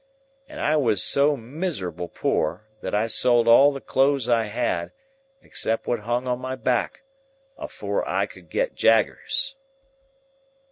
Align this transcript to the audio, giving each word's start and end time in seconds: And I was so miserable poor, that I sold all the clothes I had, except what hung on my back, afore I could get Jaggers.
And 0.49 0.59
I 0.59 0.77
was 0.77 1.03
so 1.03 1.37
miserable 1.37 2.07
poor, 2.07 2.65
that 2.81 2.95
I 2.95 3.05
sold 3.05 3.47
all 3.47 3.71
the 3.71 3.79
clothes 3.79 4.27
I 4.27 4.45
had, 4.45 4.93
except 5.43 5.85
what 5.85 5.99
hung 5.99 6.25
on 6.25 6.39
my 6.39 6.55
back, 6.55 7.03
afore 7.55 8.09
I 8.09 8.25
could 8.25 8.49
get 8.49 8.73
Jaggers. 8.73 9.57